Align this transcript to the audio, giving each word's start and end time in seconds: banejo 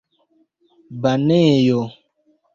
banejo 1.01 1.79